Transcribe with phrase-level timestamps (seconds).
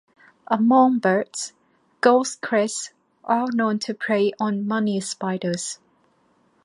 [0.47, 1.53] Among birds,
[2.01, 2.89] goldcrests
[3.23, 5.77] are known to prey on money spiders.